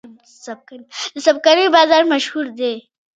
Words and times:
د 1.13 1.15
څمکنیو 1.21 1.73
بازار 1.75 2.03
مشهور 2.13 2.45
دی 2.59 2.75